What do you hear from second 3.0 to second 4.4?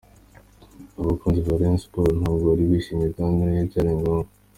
kandi nibyo byari ngombwa.